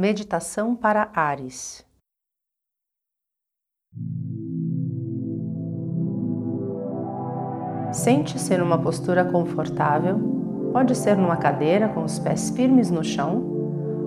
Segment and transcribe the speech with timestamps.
[0.00, 1.84] Meditação para Ares.
[7.92, 10.18] Sente-se numa postura confortável,
[10.72, 13.44] pode ser numa cadeira com os pés firmes no chão,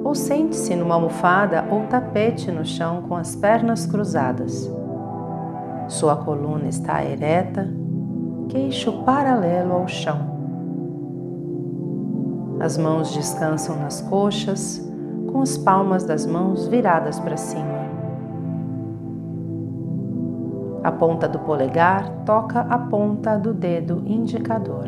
[0.03, 4.67] ou sente-se numa almofada ou tapete no chão com as pernas cruzadas.
[5.87, 7.71] Sua coluna está ereta,
[8.49, 10.17] queixo paralelo ao chão.
[12.59, 14.91] As mãos descansam nas coxas,
[15.33, 17.83] com as palmas das mãos viradas para cima.
[20.83, 24.85] A ponta do polegar toca a ponta do dedo indicador.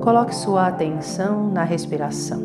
[0.00, 2.40] Coloque sua atenção na respiração,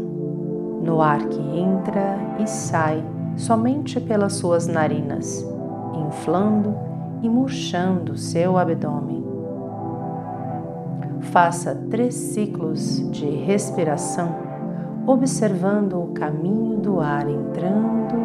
[0.84, 3.04] no ar que entra e sai
[3.36, 5.44] somente pelas suas narinas,
[6.08, 6.76] inflando
[7.24, 9.25] e murchando seu abdômen.
[11.32, 14.36] Faça três ciclos de respiração,
[15.06, 18.16] observando o caminho do ar entrando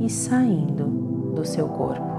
[0.00, 0.84] e saindo
[1.34, 2.13] do seu corpo.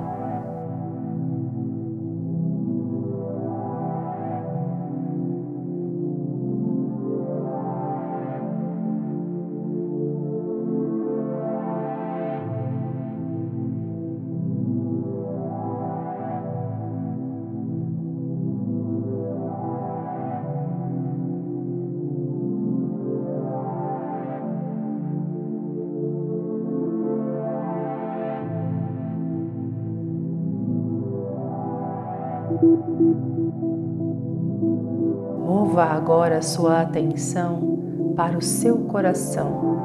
[35.46, 39.78] Mova agora sua atenção para o seu coração.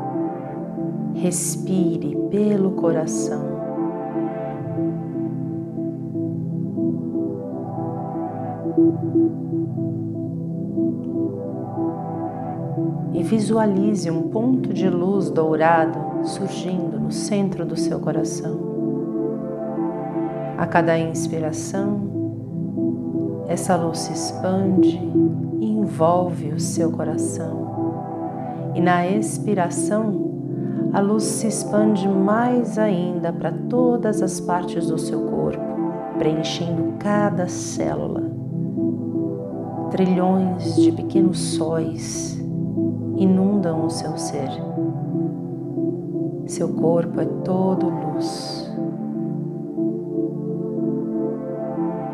[1.14, 3.50] Respire pelo coração.
[13.12, 18.70] E visualize um ponto de luz dourado surgindo no centro do seu coração.
[20.56, 22.09] A cada inspiração,
[23.50, 24.96] essa luz se expande
[25.60, 28.70] e envolve o seu coração.
[28.76, 30.30] E na expiração,
[30.92, 35.64] a luz se expande mais ainda para todas as partes do seu corpo,
[36.16, 38.22] preenchendo cada célula.
[39.90, 42.40] Trilhões de pequenos sóis
[43.16, 44.48] inundam o seu ser.
[46.46, 48.69] Seu corpo é todo luz.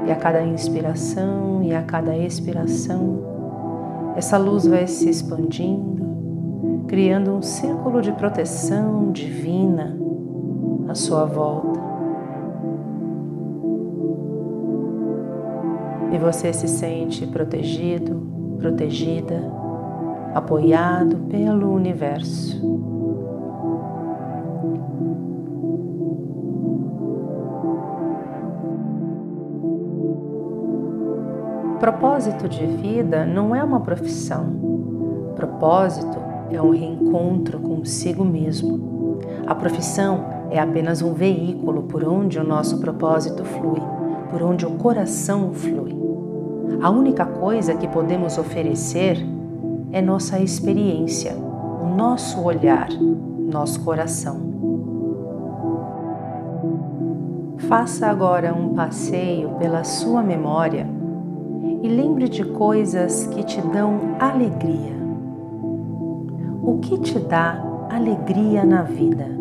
[0.06, 3.24] E a cada inspiração e a cada expiração,
[4.14, 9.98] essa luz vai se expandindo, criando um círculo de proteção divina
[10.88, 11.80] à sua volta.
[16.12, 19.42] E você se sente protegido, protegida,
[20.34, 22.75] apoiado pelo universo.
[31.86, 34.44] Propósito de vida não é uma profissão.
[35.36, 36.19] Propósito
[36.50, 39.20] é um reencontro consigo mesmo.
[39.47, 43.80] A profissão é apenas um veículo por onde o nosso propósito flui,
[44.32, 45.97] por onde o coração flui.
[46.82, 49.24] A única coisa que podemos oferecer
[49.92, 52.88] é nossa experiência, o nosso olhar,
[53.48, 54.41] nosso coração.
[57.68, 60.95] Faça agora um passeio pela sua memória
[61.82, 64.97] e lembre de coisas que te dão alegria.
[66.62, 69.35] O que te dá alegria na vida?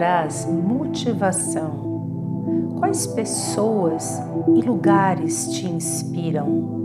[0.00, 2.72] Traz motivação?
[2.78, 4.18] Quais pessoas
[4.56, 6.79] e lugares te inspiram?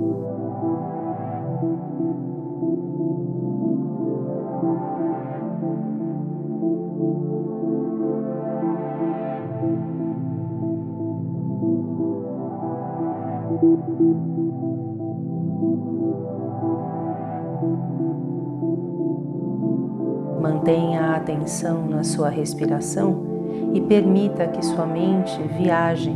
[20.46, 23.26] Mantenha a atenção na sua respiração
[23.74, 26.16] e permita que sua mente viaje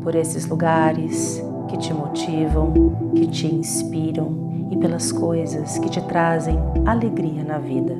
[0.00, 2.72] por esses lugares que te motivam,
[3.16, 6.56] que te inspiram e pelas coisas que te trazem
[6.86, 7.96] alegria na vida.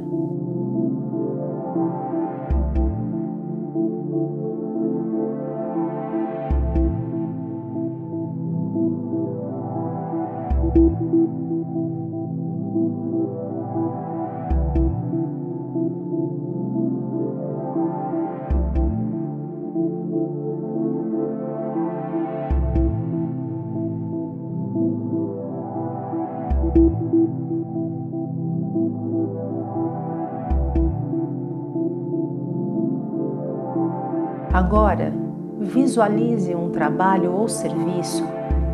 [34.58, 35.12] Agora,
[35.60, 38.24] visualize um trabalho ou serviço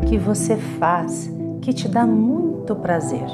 [0.09, 3.27] que você faz que te dá muito prazer.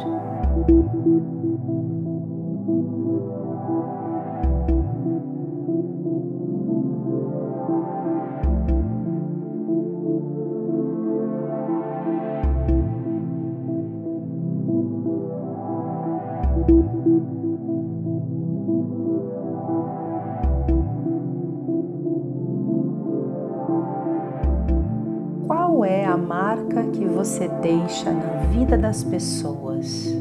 [25.83, 30.15] É a marca que você deixa na vida das pessoas?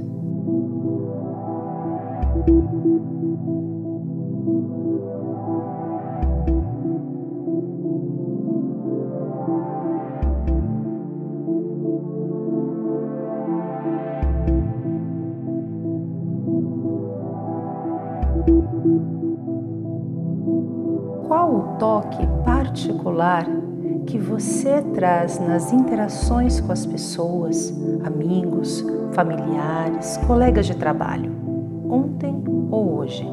[21.28, 23.59] Qual o toque particular
[24.10, 27.72] que você traz nas interações com as pessoas,
[28.04, 31.30] amigos, familiares, colegas de trabalho,
[31.88, 32.42] ontem
[32.72, 33.24] ou hoje?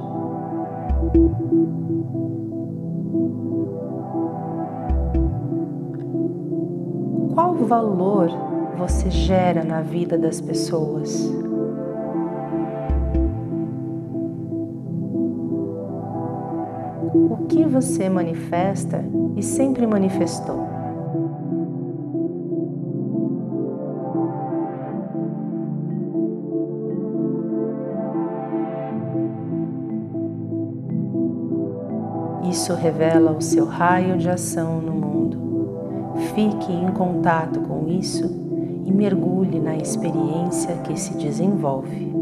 [7.33, 8.29] Qual valor
[8.77, 11.27] você gera na vida das pessoas?
[17.29, 19.03] o que você manifesta
[19.35, 20.66] e sempre manifestou.
[32.57, 36.17] Isso revela o seu raio de ação no mundo.
[36.33, 38.25] Fique em contato com isso
[38.83, 42.16] e mergulhe na experiência que se desenvolve.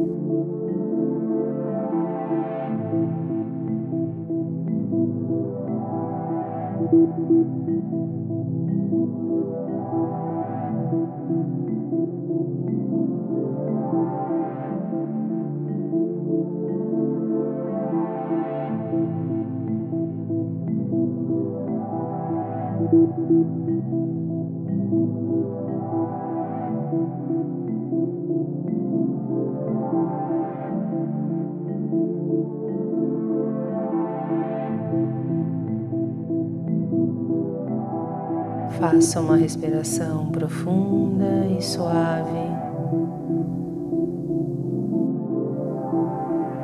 [38.92, 42.30] Faça uma respiração profunda e suave.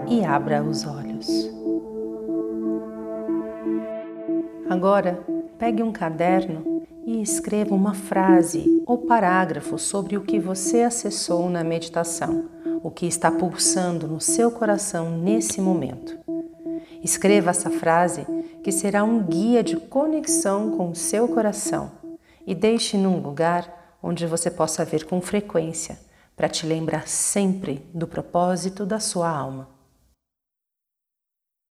[0.08, 1.50] E abra os olhos.
[4.70, 5.26] Agora,
[5.58, 11.64] pegue um caderno e escreva uma frase ou parágrafo sobre o que você acessou na
[11.64, 12.46] meditação,
[12.84, 16.20] o que está pulsando no seu coração nesse momento.
[17.04, 18.28] Escreva essa frase
[18.62, 22.00] que será um guia de conexão com o seu coração
[22.46, 26.00] e deixe num lugar onde você possa ver com frequência,
[26.36, 29.81] para te lembrar sempre do propósito da sua alma.